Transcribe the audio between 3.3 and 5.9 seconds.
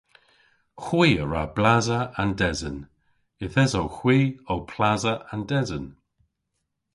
Yth esowgh hwi ow plasa an desen.